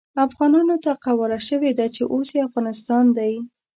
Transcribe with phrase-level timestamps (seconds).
[0.27, 3.33] افغانانو ته قواله شوې ده چې اوس يې افغانستان دی.